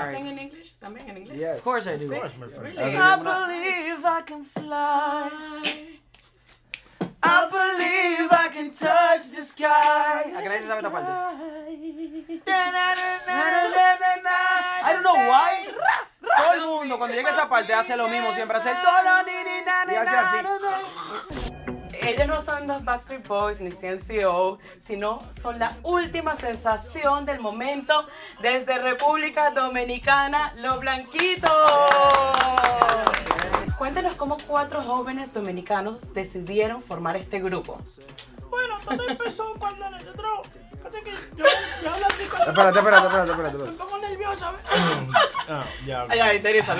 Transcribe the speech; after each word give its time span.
Alright. 0.00 0.16
Sing 0.16 0.26
in 0.26 0.38
English? 0.38 0.74
También 0.80 1.10
en 1.10 1.16
inglés. 1.18 1.38
Yes. 1.38 1.58
Of 1.58 1.64
course 1.64 1.86
I 1.86 1.96
do. 1.96 2.08
Sí. 2.08 2.20
course, 2.20 2.36
my 2.38 2.48
friend. 2.48 2.76
Really? 2.76 2.96
I 2.96 3.16
believe 3.16 4.04
I 4.04 4.22
can 4.22 4.44
fly. 4.44 5.30
I 7.22 7.48
believe 7.50 8.32
I 8.32 8.48
can 8.48 8.70
touch 8.70 9.30
the 9.36 9.42
sky. 9.42 10.32
¿A 10.34 10.40
que 10.42 10.48
nadie 10.48 10.62
se 10.62 10.68
sabe 10.68 10.80
esta 10.80 10.90
parte? 10.90 11.10
I 14.82 14.92
don't 14.92 15.02
know 15.02 15.14
why. 15.14 15.68
Todo 16.36 16.52
el 16.54 16.60
mundo 16.60 16.98
cuando 16.98 17.14
llega 17.16 17.30
a 17.30 17.32
esa 17.32 17.48
parte 17.48 17.74
hace 17.74 17.96
lo 17.96 18.08
mismo, 18.08 18.32
siempre 18.32 18.56
hace 18.56 18.70
el 18.70 18.80
tono, 18.80 19.22
ni, 19.24 19.32
ni, 19.32 19.64
na, 19.64 19.84
ni, 19.84 19.92
Y 19.92 19.96
hace 19.96 20.16
así. 20.16 20.36
Ellos 22.10 22.26
no 22.26 22.40
son 22.40 22.66
los 22.66 22.84
Backstreet 22.84 23.24
Boys 23.28 23.60
ni 23.60 23.70
CNCO, 23.70 24.58
sino 24.78 25.22
son 25.30 25.60
la 25.60 25.76
última 25.84 26.34
sensación 26.34 27.24
del 27.24 27.38
momento 27.38 28.04
desde 28.42 28.78
República 28.78 29.52
Dominicana, 29.52 30.52
Los 30.56 30.80
Blanquitos. 30.80 31.52
Cómo 34.20 34.36
cuatro 34.46 34.82
jóvenes 34.82 35.32
dominicanos 35.32 36.12
decidieron 36.12 36.82
formar 36.82 37.16
este 37.16 37.40
grupo. 37.40 37.78
Bueno, 38.50 38.74
todo 38.84 39.08
empezó 39.08 39.54
cuando 39.58 39.88
nosotros. 39.88 40.40
Pasa 40.82 40.98
que 41.02 41.12
yo, 41.38 41.44
yo 41.82 41.90
hablo 41.90 42.06
así 42.06 42.24
con. 42.26 42.40
Espérate, 42.42 42.78
espérate, 42.80 43.06
espérate, 43.06 43.30
espérate. 43.30 43.56
Me 43.56 43.72
pongo 43.78 43.98
nerviosa. 43.98 44.52
¿ves? 44.52 44.60
Ah, 45.48 45.64
ya. 45.86 46.06
Ay, 46.10 46.18
ay, 46.20 46.40
Teresa. 46.40 46.74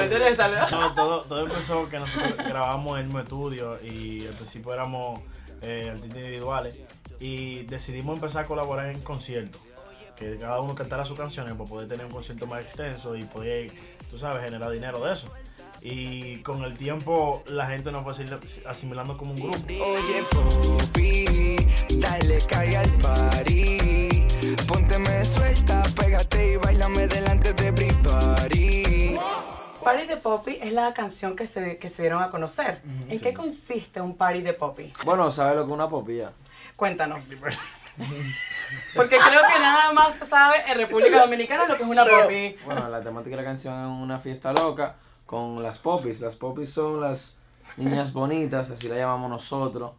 No, 0.70 0.92
todo, 0.92 1.22
todo 1.22 1.46
empezó 1.46 1.88
que 1.88 1.98
nosotros 1.98 2.36
grabamos 2.36 2.92
en 2.92 2.98
el 2.98 3.04
mismo 3.06 3.20
estudio 3.20 3.82
y 3.82 4.26
al 4.26 4.34
principio 4.34 4.74
éramos 4.74 5.20
eh, 5.62 5.88
artistas 5.94 6.18
individuales 6.18 6.76
y 7.20 7.62
decidimos 7.64 8.16
empezar 8.16 8.44
a 8.44 8.46
colaborar 8.46 8.90
en 8.90 9.00
conciertos. 9.00 9.62
Que 10.14 10.36
cada 10.36 10.60
uno 10.60 10.74
cantara 10.74 11.06
sus 11.06 11.16
canciones 11.16 11.54
para 11.54 11.70
poder 11.70 11.88
tener 11.88 12.04
un 12.04 12.12
concierto 12.12 12.46
más 12.46 12.66
extenso 12.66 13.16
y 13.16 13.24
poder, 13.24 13.72
tú 14.10 14.18
sabes, 14.18 14.44
generar 14.44 14.70
dinero 14.70 15.02
de 15.02 15.14
eso. 15.14 15.32
Y 15.82 16.36
con 16.42 16.62
el 16.64 16.76
tiempo 16.76 17.42
la 17.46 17.66
gente 17.66 17.90
nos 17.90 18.02
fue 18.04 18.12
asil- 18.12 18.66
asimilando 18.66 19.16
como 19.16 19.32
un 19.32 19.40
grupo. 19.40 19.56
Oye, 19.66 20.24
pupi, 20.30 21.56
dale 21.98 22.38
cae 22.46 22.76
al 22.76 22.90
party. 22.98 24.26
Pónteme 24.68 25.24
suelta, 25.24 25.82
pégate 25.98 26.52
y 26.52 26.56
bailame 26.56 27.06
delante 27.06 27.54
de 27.54 27.68
everybody. 27.68 29.18
Party 29.82 30.06
de 30.06 30.16
Poppy 30.18 30.58
es 30.60 30.72
la 30.72 30.92
canción 30.92 31.34
que 31.34 31.46
se, 31.46 31.78
que 31.78 31.88
se 31.88 32.02
dieron 32.02 32.22
a 32.22 32.28
conocer. 32.30 32.82
¿En 33.08 33.18
qué 33.18 33.32
consiste 33.32 34.02
un 34.02 34.14
Party 34.14 34.42
de 34.42 34.52
Poppy? 34.52 34.92
Bueno, 35.06 35.30
¿sabes 35.30 35.56
lo 35.56 35.62
que 35.64 35.70
es 35.70 35.74
una 35.74 35.88
popilla? 35.88 36.32
Cuéntanos. 36.76 37.24
Porque 38.94 39.16
creo 39.16 39.40
que 39.52 39.58
nada 39.58 39.92
más 39.92 40.14
se 40.16 40.26
sabe 40.26 40.56
en 40.68 40.76
República 40.76 41.20
Dominicana 41.20 41.66
lo 41.66 41.76
que 41.78 41.82
es 41.84 41.88
una 41.88 42.04
Poppy. 42.04 42.56
Bueno, 42.66 42.86
la 42.90 43.00
temática 43.00 43.36
de 43.36 43.42
la 43.42 43.48
canción 43.48 43.74
es 43.80 44.02
una 44.02 44.18
fiesta 44.18 44.52
loca 44.52 44.96
con 45.30 45.62
las 45.62 45.78
popis. 45.78 46.20
Las 46.20 46.34
popis 46.34 46.70
son 46.70 47.00
las 47.00 47.36
niñas 47.76 48.12
bonitas, 48.20 48.68
así 48.68 48.88
la 48.88 48.96
llamamos 48.96 49.30
nosotros. 49.30 49.92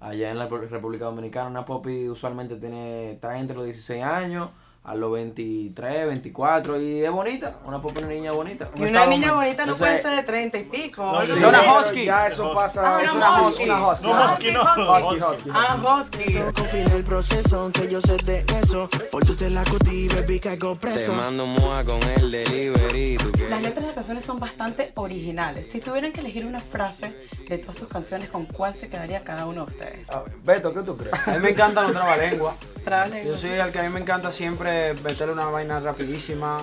Allá 0.00 0.30
en 0.30 0.38
la 0.38 0.46
República 0.46 1.04
Dominicana, 1.04 1.50
una 1.50 1.66
popi 1.66 2.08
usualmente 2.08 2.56
tiene, 2.56 3.12
está 3.12 3.38
entre 3.38 3.54
los 3.54 3.66
16 3.66 4.02
años 4.02 4.48
a 4.84 4.94
los 4.94 5.12
23, 5.12 6.06
24 6.06 6.80
y 6.80 7.04
es 7.04 7.10
bonita. 7.10 7.58
Una 7.66 7.82
popi 7.82 7.98
es 7.98 8.04
una 8.06 8.14
niña 8.14 8.32
bonita. 8.32 8.70
Y 8.76 8.84
una 8.84 9.04
niña 9.04 9.32
bonita 9.32 9.66
no 9.66 9.74
puede 9.74 10.00
ser 10.00 10.16
de 10.16 10.22
30 10.22 10.58
y 10.58 10.64
pico. 10.64 11.02
No, 11.02 11.18
así. 11.18 11.44
Una 11.44 11.78
husky. 11.78 12.04
Ya 12.06 12.26
eso 12.26 12.54
pasa. 12.54 12.96
Ah, 12.96 13.02
es 13.02 13.12
una 13.12 13.42
husky. 13.42 13.64
Una 13.64 13.88
husky. 13.88 14.06
No, 14.06 14.24
Husky 14.24 14.52
no. 14.52 14.62
Husky, 14.62 15.22
husky. 15.22 15.50
Ah, 15.52 15.76
Husky. 15.76 16.34
Confía 16.54 16.84
el 16.96 17.04
proceso, 17.04 17.60
aunque 17.60 17.88
yo 17.88 18.00
sé 18.00 18.16
de 18.24 18.46
eso. 18.68 18.88
Por 19.10 19.24
tu 19.24 19.34
te 19.34 19.48
la 19.48 19.64
cutí, 19.64 20.08
baby, 20.08 20.38
caigo 20.40 20.74
Te 20.74 20.88
preso. 20.88 21.14
mando 21.14 21.46
mua 21.46 21.82
con 21.84 22.00
el 22.02 22.30
delivery. 22.30 23.16
¿tú 23.16 23.32
qué? 23.32 23.48
Las 23.48 23.62
letras 23.62 23.80
de 23.82 23.86
las 23.86 23.94
canciones 23.94 24.24
son 24.24 24.38
bastante 24.38 24.92
originales. 24.96 25.68
Si 25.70 25.80
tuvieran 25.80 26.12
que 26.12 26.20
elegir 26.20 26.44
una 26.44 26.60
frase 26.60 27.14
de 27.48 27.58
todas 27.58 27.76
sus 27.76 27.88
canciones, 27.88 28.28
¿con 28.28 28.44
cuál 28.44 28.74
se 28.74 28.88
quedaría 28.88 29.24
cada 29.24 29.46
uno 29.46 29.64
de 29.64 29.72
ustedes? 29.72 30.06
Ah, 30.10 30.22
Beto, 30.44 30.74
¿qué 30.74 30.80
tú 30.82 30.96
crees? 30.96 31.14
A 31.26 31.32
mí 31.32 31.38
me 31.40 31.50
encantan 31.50 31.84
los 31.84 31.92
trabalenguas. 31.92 32.56
Yo 33.24 33.36
soy 33.36 33.50
el 33.50 33.72
que 33.72 33.78
a 33.80 33.82
mí 33.84 33.88
me 33.88 34.00
encanta 34.00 34.30
siempre 34.30 34.94
meterle 34.94 35.32
una 35.32 35.46
vaina 35.46 35.80
rapidísima. 35.80 36.62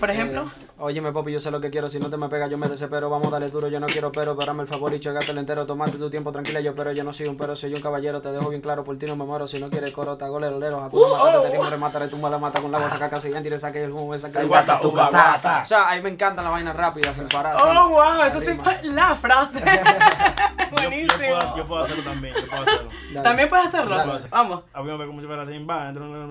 Por 0.00 0.10
ejemplo, 0.10 0.50
Óyeme, 0.84 1.12
papi, 1.12 1.30
yo 1.30 1.38
sé 1.38 1.52
lo 1.52 1.60
que 1.60 1.70
quiero. 1.70 1.88
Si 1.88 2.00
no 2.00 2.10
te 2.10 2.16
me 2.16 2.28
pega, 2.28 2.48
yo 2.48 2.58
me 2.58 2.66
desespero. 2.68 3.08
Vamos, 3.08 3.30
dale 3.30 3.48
duro, 3.50 3.68
yo 3.68 3.78
no 3.78 3.86
quiero, 3.86 4.10
pero 4.10 4.32
espérame 4.32 4.62
el 4.62 4.66
favor 4.66 4.92
y 4.92 4.98
chegátelo 4.98 5.38
entero. 5.38 5.64
Tomate 5.64 5.96
tu 5.96 6.10
tiempo, 6.10 6.32
tranquila, 6.32 6.58
yo 6.60 6.74
pero 6.74 6.90
yo 6.90 7.04
no 7.04 7.12
soy 7.12 7.28
un 7.28 7.36
pero, 7.36 7.54
soy 7.54 7.72
un 7.72 7.80
caballero. 7.80 8.20
Te 8.20 8.32
dejo 8.32 8.48
bien 8.48 8.60
claro, 8.60 8.82
por 8.82 8.98
ti 8.98 9.06
no 9.06 9.14
me 9.14 9.24
muero. 9.24 9.46
Si 9.46 9.60
no 9.60 9.70
quieres 9.70 9.92
coro, 9.92 10.16
te 10.16 10.24
hago 10.24 10.40
lero, 10.40 10.58
lero. 10.58 10.82
Hakuna 10.82 11.06
Matata, 11.06 11.42
te 11.42 11.50
rimo, 11.50 11.70
remátale, 11.70 12.08
tú 12.08 12.16
me 12.16 12.28
la 12.28 12.38
mata 12.38 12.60
con 12.60 12.72
la 12.72 12.90
saca 12.90 13.08
casi 13.08 13.28
bien, 13.28 13.44
tire, 13.44 13.60
saque 13.60 13.84
el 13.84 13.92
humo, 13.92 14.18
saca 14.18 14.40
el 14.40 14.48
Guata, 14.48 14.80
guata. 14.82 15.60
O 15.62 15.66
sea, 15.66 15.88
a 15.88 15.94
mí 15.94 16.02
me 16.02 16.10
encantan 16.10 16.44
las 16.44 16.52
vainas 16.52 16.74
rápidas, 16.76 17.16
sin 17.16 17.28
parar. 17.28 17.54
oh 17.62 17.88
wow, 17.90 18.22
esa 18.26 18.40
sí 18.40 18.58
fue 18.60 18.80
la 18.82 19.14
frase. 19.14 19.62
Yo, 20.82 20.84
yo 20.84 20.90
Buenísimo. 20.90 21.38
puedo, 21.38 21.56
yo 21.56 21.66
puedo 21.66 21.82
hacerlo 21.82 22.02
también. 22.02 22.34
Yo 22.34 22.46
puedo 22.48 22.62
hacerlo. 22.62 22.90
También 23.22 23.48
puedes 23.48 23.66
hacerlo. 23.66 23.96
Dale. 23.96 24.28
Vamos. 24.30 24.62
A 24.72 24.82
mí 24.82 24.90
me 24.90 24.96
ve 24.96 25.06
como 25.06 25.20
si 25.20 25.26
fuera 25.26 25.46
sin 25.46 25.68
va, 25.68 25.88
entre 25.90 26.02
un 26.02 26.12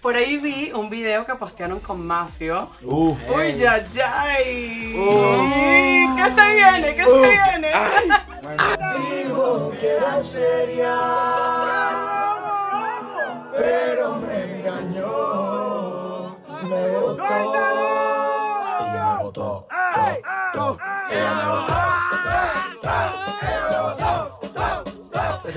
Por 0.00 0.16
ahí 0.16 0.38
vi 0.38 0.72
un 0.72 0.88
video 0.88 1.26
que 1.26 1.34
postearon 1.34 1.80
con 1.80 2.06
Mafio. 2.06 2.70
Uf. 2.82 3.18
Uy, 3.36 3.56
ya, 3.56 3.86
ya. 3.92 4.24
¿Qué 6.16 6.30
se 6.34 6.48
viene? 6.54 6.94
¿Qué 6.94 7.04
se 7.04 7.20
viene? 7.20 7.70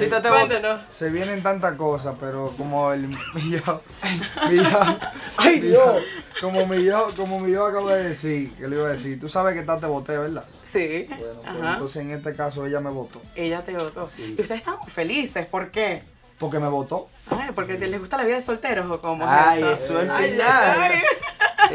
Te. 0.09 0.29
Cuéntanos. 0.29 0.81
Se 0.87 1.09
vienen 1.09 1.41
tantas 1.43 1.75
cosas, 1.75 2.15
pero 2.19 2.51
como 2.57 2.91
el 2.93 3.07
mi 3.07 3.15
yo, 3.51 3.81
mi 4.49 4.57
yo- 4.57 4.97
ay 5.37 5.59
Dios, 5.59 6.03
como 6.41 6.65
mi 6.65 6.83
yo, 6.83 7.09
como 7.15 7.39
mi 7.39 7.51
yo 7.51 7.65
acaba 7.67 7.95
de 7.95 8.09
decir, 8.09 8.53
que 8.55 8.67
le 8.67 8.75
iba 8.77 8.87
a 8.87 8.91
decir, 8.91 9.19
tú 9.19 9.29
sabes 9.29 9.53
que 9.53 9.59
está 9.61 9.79
te 9.79 9.85
voté, 9.85 10.17
¿verdad? 10.17 10.45
Sí. 10.63 11.05
Bueno, 11.09 11.25
pues 11.43 11.59
Ajá. 11.61 11.73
entonces 11.73 12.01
en 12.01 12.11
este 12.11 12.35
caso 12.35 12.65
ella 12.65 12.79
me 12.79 12.89
votó, 12.89 13.21
Ella 13.35 13.61
te 13.61 13.73
votó. 13.73 14.09
Y 14.17 14.31
ustedes 14.31 14.51
están 14.51 14.75
felices. 14.87 15.45
¿Por 15.45 15.69
qué? 15.71 16.03
porque 16.39 16.59
me 16.59 16.67
votó. 16.67 17.07
Ay, 17.29 17.51
porque 17.55 17.77
les 17.77 17.97
gusta 18.01 18.17
la 18.17 18.23
vida 18.25 18.35
de 18.35 18.41
solteros 18.41 18.89
o 18.91 18.99
cómo 18.99 19.23
Ay, 19.25 19.63
es 19.63 19.81
eso 19.83 20.01
es 20.01 20.11
final. 20.11 20.91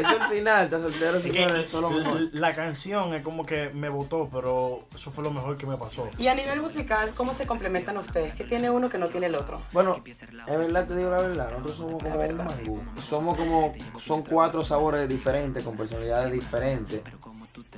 Es 0.01 0.07
el 0.11 0.21
final, 0.23 0.65
estás 0.65 0.81
soltero, 0.81 1.17
Es 1.17 1.23
si 1.65 1.71
solo 1.71 1.89
mejor. 1.89 2.21
la 2.33 2.53
canción 2.55 3.13
es 3.13 3.23
como 3.23 3.45
que 3.45 3.69
me 3.69 3.89
votó, 3.89 4.29
pero 4.31 4.85
eso 4.95 5.11
fue 5.11 5.23
lo 5.23 5.31
mejor 5.31 5.57
que 5.57 5.65
me 5.65 5.77
pasó. 5.77 6.09
Y 6.17 6.27
a 6.27 6.35
nivel 6.35 6.61
musical, 6.61 7.11
¿cómo 7.15 7.33
se 7.33 7.45
complementan 7.45 7.97
ustedes? 7.97 8.35
¿Qué 8.35 8.43
tiene 8.43 8.69
uno 8.69 8.89
que 8.89 8.97
no 8.97 9.07
tiene 9.07 9.27
el 9.27 9.35
otro? 9.35 9.61
Bueno, 9.71 10.01
es 10.05 10.21
verdad, 10.47 10.85
te 10.87 10.95
digo 10.95 11.09
la 11.11 11.17
verdad, 11.21 11.49
nosotros 11.51 11.75
somos 11.77 12.03
como 12.03 12.19
un 12.19 12.37
mangú. 12.37 12.81
Somos 13.07 13.37
como, 13.37 13.73
son 13.99 14.23
cuatro 14.23 14.63
sabores 14.63 15.07
diferentes, 15.07 15.63
con 15.63 15.75
personalidades 15.77 16.31
diferentes. 16.31 17.01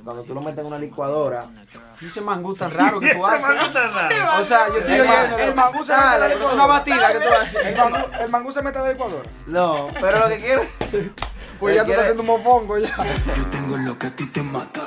Cuando 0.04 0.22
tú 0.24 0.34
lo 0.34 0.40
metes 0.40 0.58
en 0.60 0.66
una 0.66 0.78
licuadora, 0.78 1.44
Dice 2.00 2.20
mangú 2.20 2.52
tan 2.54 2.70
raro 2.72 2.98
que 2.98 3.10
tú 3.14 3.24
haces. 3.24 3.46
raro. 3.72 4.40
O 4.40 4.42
sea, 4.42 4.66
yo 4.68 4.78
estoy 4.78 4.94
El, 4.94 5.00
oyendo. 5.02 5.38
el 5.38 5.54
mangú 5.54 5.84
se 5.84 5.92
Ah, 5.94 5.98
mete 5.98 6.14
en 6.14 6.20
la 6.20 6.26
es 6.26 6.34
una 6.34 6.50
licuadora. 6.50 6.66
batida 6.66 7.12
que 7.12 7.20
tú 7.20 7.32
haces. 7.34 7.66
El 7.66 7.76
mangú, 7.76 7.96
el 8.20 8.30
mangú 8.30 8.52
se 8.52 8.62
mete 8.62 8.78
en 8.78 8.84
la 8.84 8.90
licuadora. 8.90 9.30
No, 9.46 9.88
pero 10.00 10.18
lo 10.18 10.28
que 10.28 10.36
quiero. 10.38 10.62
Pues 11.62 11.76
ya 11.76 11.84
tú 11.84 11.90
estás 11.92 12.06
haciendo 12.08 12.22
un 12.22 12.26
mofongo 12.42 12.76
ya. 12.76 12.92
Yo 13.36 13.46
tengo 13.50 13.76
lo 13.76 13.96
que 13.96 14.08
a 14.08 14.10
ti 14.16 14.26
te 14.32 14.42
mata. 14.42 14.80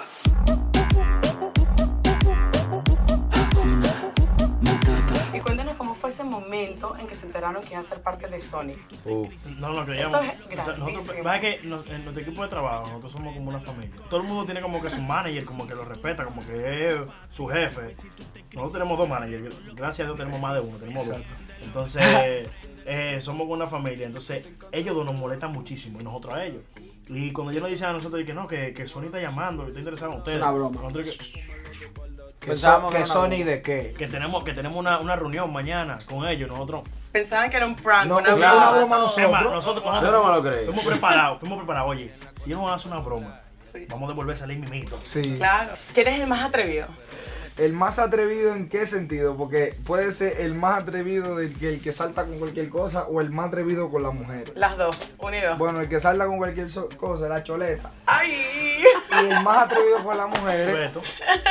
Y 5.34 5.40
cuéntenos 5.40 5.76
cómo 5.76 5.96
fue 5.96 6.10
ese 6.10 6.26
momento 6.26 6.98
en 6.98 7.08
que 7.08 7.16
se 7.16 7.28
enteraron 7.28 7.64
que 7.64 7.70
iban 7.74 7.86
a 7.86 7.88
ser 7.88 8.02
parte 8.02 8.28
de 8.28 8.42
Sonic. 8.42 8.78
No 9.58 9.70
lo 9.70 9.86
creíamos. 9.86 10.22
Eso 10.22 10.32
es 10.34 10.40
O 10.42 10.48
sea, 10.50 10.56
nosotros, 10.58 10.78
grandísimo. 10.78 11.24
¿sabes 11.24 11.42
que 11.42 11.68
nos- 11.68 11.88
en 11.90 12.04
nuestro 12.04 12.24
equipo 12.24 12.44
de 12.44 12.50
trabajo, 12.50 12.88
nosotros 12.88 13.12
somos 13.14 13.34
como 13.36 13.50
una 13.52 13.60
familia. 13.62 13.96
Todo 14.10 14.20
el 14.20 14.28
mundo 14.28 14.44
tiene 14.44 14.60
como 14.62 14.82
que 14.82 14.90
su 14.90 15.02
manager, 15.02 15.46
como 15.46 15.66
que 15.68 15.76
lo 15.76 15.86
respeta, 15.86 16.26
como 16.26 16.46
que 16.46 16.90
es 16.90 17.00
su 17.32 17.48
jefe. 17.48 17.96
Nosotros 18.52 18.74
tenemos 18.74 18.98
dos 18.98 19.08
managers, 19.08 19.56
gracias 19.76 20.02
a 20.02 20.12
Dios 20.12 20.18
tenemos 20.18 20.42
más 20.42 20.56
de 20.56 20.60
uno, 20.60 20.78
tenemos 20.78 21.08
dos. 21.08 21.18
Entonces, 21.62 22.50
eh, 22.86 23.20
somos 23.22 23.48
una 23.48 23.68
familia. 23.68 24.06
Entonces, 24.08 24.46
ellos 24.72 24.96
dos 24.96 25.06
nos 25.06 25.16
molestan 25.16 25.52
muchísimo 25.52 26.00
y 26.00 26.04
nosotros 26.04 26.36
a 26.36 26.46
ellos. 26.46 26.62
Y 27.08 27.32
cuando 27.32 27.52
ellos 27.52 27.62
nos 27.64 27.72
dicen 27.72 27.88
a 27.90 27.94
nosotros 27.94 28.24
que 28.26 28.34
no, 28.34 28.48
que, 28.48 28.74
que 28.74 28.88
Sony 28.88 29.04
está 29.06 29.20
llamando, 29.20 29.64
que 29.64 29.70
está 29.70 29.80
interesado 29.80 30.12
en 30.14 30.18
ustedes. 30.20 30.38
una 30.42 30.52
broma. 30.52 30.82
Nosotros 30.82 31.18
que, 32.40 32.48
Pensábamos 32.48 32.94
Sony 33.10 33.26
una- 33.26 33.46
de 33.46 33.62
qué. 33.62 33.94
que 33.98 34.08
tenemos, 34.08 34.44
que 34.44 34.54
tenemos 34.54 34.78
una, 34.78 35.00
una 35.00 35.16
reunión 35.16 35.52
mañana 35.52 35.98
con 36.08 36.28
ellos, 36.28 36.48
nosotros. 36.50 36.84
Pensaban 37.12 37.50
que 37.50 37.58
era 37.58 37.66
un 37.66 37.76
prank, 37.76 38.08
No, 38.08 38.18
una 38.18 38.36
una 38.36 38.52
broma. 38.52 38.72
broma 38.72 38.96
a 38.96 39.00
Es 39.00 39.30
nosotros. 39.44 39.84
Yo 40.02 40.12
no 40.12 40.24
me 40.24 40.36
lo 40.36 40.44
creí. 40.44 40.66
fuimos 40.66 40.86
preparados, 40.86 41.40
fuimos 41.40 41.58
preparados. 41.60 41.90
Oye, 41.92 42.14
si 42.36 42.50
ellos 42.52 42.62
nos 42.62 42.72
hacen 42.72 42.92
una 42.92 43.02
broma, 43.02 43.40
Sí. 43.72 43.86
vamos 43.90 44.08
a 44.10 44.14
devolver 44.14 44.36
a 44.36 44.40
salir 44.40 44.60
mimito. 44.60 45.00
Sí. 45.04 45.22
Claro. 45.38 45.74
¿Quién 45.94 46.08
es 46.08 46.20
el 46.20 46.28
más 46.28 46.44
atrevido? 46.44 46.88
¿El 47.58 47.72
más 47.72 48.00
atrevido 48.00 48.54
en 48.54 48.68
qué 48.68 48.86
sentido? 48.86 49.38
Porque 49.38 49.78
puede 49.86 50.12
ser 50.12 50.42
el 50.42 50.56
más 50.56 50.82
atrevido 50.82 51.38
del 51.38 51.58
que 51.58 51.70
el 51.70 51.82
que 51.82 51.94
salta 51.94 52.26
con 52.26 52.38
cualquier 52.38 52.68
cosa 52.68 53.04
o 53.06 53.22
el 53.22 53.30
más 53.32 53.48
atrevido 53.48 53.90
con 53.90 54.04
las 54.04 54.14
mujeres. 54.14 54.52
Las 54.56 54.78
dos, 54.78 54.98
unidos. 55.20 55.58
Bueno, 55.58 55.80
el 55.80 55.88
que 55.88 56.02
salta 56.02 56.28
con 56.28 56.38
cualquier 56.38 56.70
so- 56.70 56.90
cosa 56.98 57.24
es 57.24 57.30
la 57.30 57.44
choleta. 57.44 57.94
¡Ay! 58.08 58.34
Y 59.22 59.26
el 59.32 59.42
más 59.42 59.68
atrevido 59.72 60.04
con 60.04 60.18
las 60.18 60.28
mujeres 60.28 60.74
Beto. 60.94 61.02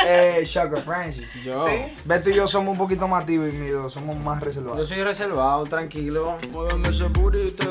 es 0.07 0.47
Shaka 0.49 0.77
Francis. 0.83 1.33
Yo. 1.43 1.67
Sí. 1.69 1.97
Beto 2.05 2.29
y 2.29 2.35
yo 2.35 2.47
somos 2.47 2.73
un 2.73 2.79
poquito 2.79 3.09
más 3.09 3.25
tímidos, 3.25 3.93
somos 3.95 4.15
más 4.17 4.41
Yo 4.41 4.45
reservados. 4.47 4.87
soy 4.89 5.03
reservado, 5.03 5.65
tranquilo. 5.65 6.37
Muéveme 6.51 6.89
ese 6.91 7.05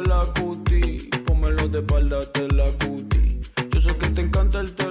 la 0.07 0.25
cuti. 0.39 1.09
Pómelo 1.27 1.67
de 1.67 1.79
espalda, 1.79 2.19
te 2.31 2.47
la 2.49 2.65
cuti. 2.83 3.41
Yo 3.69 3.79
sé 3.79 3.95
que 3.97 4.07
te 4.09 4.21
encanta 4.21 4.59
el 4.59 4.73
te 4.73 4.89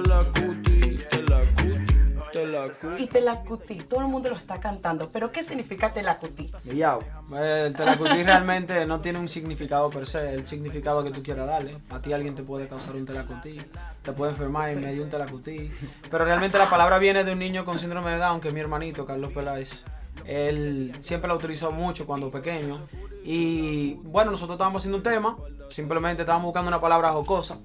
te 2.71 2.85
la 2.85 2.91
cuti. 2.91 3.03
Y 3.03 3.07
telacutí, 3.07 3.77
todo 3.79 4.01
el 4.01 4.07
mundo 4.07 4.29
lo 4.29 4.35
está 4.35 4.59
cantando. 4.59 5.09
¿Pero 5.09 5.31
qué 5.31 5.43
significa 5.43 5.93
telacutí? 5.93 6.51
Miau. 6.65 6.99
El 7.35 7.75
telacutí 7.75 8.23
realmente 8.23 8.85
no 8.85 9.01
tiene 9.01 9.19
un 9.19 9.27
significado 9.27 9.89
per 9.89 10.05
se, 10.05 10.33
el 10.33 10.47
significado 10.47 11.03
que 11.03 11.11
tú 11.11 11.21
quieras 11.23 11.47
darle. 11.47 11.77
A 11.89 12.01
ti 12.01 12.13
alguien 12.13 12.35
te 12.35 12.43
puede 12.43 12.67
causar 12.67 12.95
un 12.95 13.05
telacutí, 13.05 13.61
te 14.01 14.11
puede 14.11 14.31
enfermar 14.31 14.71
y 14.71 14.75
me 14.75 14.93
dio 14.93 15.03
un 15.03 15.09
telacutí. 15.09 15.71
Pero 16.09 16.25
realmente 16.25 16.57
la 16.57 16.69
palabra 16.69 16.97
viene 16.99 17.23
de 17.23 17.31
un 17.31 17.39
niño 17.39 17.65
con 17.65 17.79
síndrome 17.79 18.11
de 18.11 18.17
Down, 18.17 18.39
que 18.39 18.49
es 18.49 18.53
mi 18.53 18.59
hermanito, 18.59 19.05
Carlos 19.05 19.31
Peláez. 19.31 19.83
Él 20.25 20.95
siempre 20.99 21.27
la 21.27 21.35
utilizó 21.35 21.71
mucho 21.71 22.05
cuando 22.05 22.31
pequeño. 22.31 22.81
Y 23.23 23.95
bueno, 24.03 24.31
nosotros 24.31 24.55
estábamos 24.55 24.81
haciendo 24.81 24.97
un 24.97 25.03
tema, 25.03 25.37
simplemente 25.69 26.23
estábamos 26.23 26.47
buscando 26.47 26.67
una 26.67 26.81
palabra 26.81 27.09
jocosa. 27.11 27.57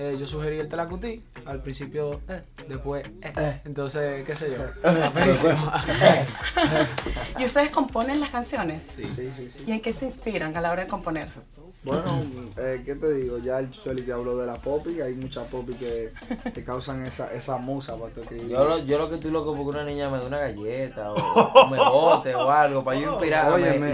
Eh, 0.00 0.16
yo 0.16 0.28
sugerí 0.28 0.60
el 0.60 0.68
telacutí, 0.68 1.24
al 1.44 1.60
principio, 1.60 2.20
eh, 2.28 2.42
después, 2.68 3.04
eh. 3.20 3.60
entonces, 3.64 4.24
qué 4.24 4.36
sé 4.36 4.52
yo. 4.52 4.88
¿Y 7.40 7.44
ustedes 7.44 7.70
componen 7.70 8.20
las 8.20 8.30
canciones? 8.30 8.84
Sí, 8.84 9.02
sí, 9.02 9.32
sí. 9.36 9.64
¿Y 9.66 9.72
en 9.72 9.80
qué 9.80 9.92
se 9.92 10.04
inspiran 10.04 10.56
a 10.56 10.60
la 10.60 10.70
hora 10.70 10.84
de 10.84 10.88
componer? 10.88 11.28
Bueno, 11.82 12.22
eh, 12.56 12.80
¿qué 12.86 12.94
te 12.94 13.12
digo? 13.12 13.38
Ya 13.38 13.58
el 13.58 13.72
Choli 13.72 14.02
te 14.02 14.12
habló 14.12 14.36
de 14.36 14.46
la 14.46 14.62
popi, 14.62 15.00
hay 15.00 15.14
muchas 15.14 15.48
popi 15.48 15.74
que 15.74 16.12
te 16.54 16.62
causan 16.62 17.04
esa, 17.04 17.32
esa 17.32 17.56
musa 17.56 17.96
para 17.96 18.14
tu 18.14 18.20
escribir. 18.20 18.50
Yo 18.50 18.68
lo, 18.68 18.78
yo 18.78 18.98
lo 18.98 19.08
que 19.08 19.16
estoy 19.16 19.32
loco 19.32 19.52
porque 19.52 19.70
una 19.70 19.84
niña 19.84 20.08
me 20.10 20.18
dé 20.18 20.26
una 20.26 20.38
galleta 20.38 21.12
o, 21.12 21.16
o 21.16 21.66
me 21.66 21.78
bote 21.78 22.36
o 22.36 22.48
algo 22.48 22.84
para 22.84 23.00
yo 23.00 23.14
inspirarme. 23.14 23.52
Óyeme, 23.52 23.90